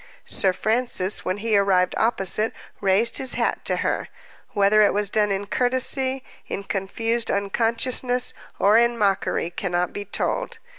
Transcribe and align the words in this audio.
Sir 0.25 0.51
Francis, 0.51 1.23
when 1.23 1.37
he 1.37 1.55
arrived 1.55 1.93
opposite, 1.95 2.53
raised 2.81 3.19
his 3.19 3.35
hat 3.35 3.63
to 3.65 3.75
her. 3.85 4.07
Whether 4.53 4.81
it 4.81 4.95
was 4.95 5.11
done 5.11 5.31
in 5.31 5.45
courtesy, 5.45 6.23
in 6.47 6.63
confused 6.63 7.29
unconsciousness, 7.29 8.33
or 8.57 8.79
in 8.79 8.97
mockery, 8.97 9.51
cannot 9.51 9.93
be 9.93 10.05
told. 10.05 10.57